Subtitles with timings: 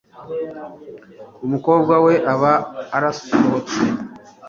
[1.45, 2.53] umukobwa we aba
[2.95, 3.79] arasohotse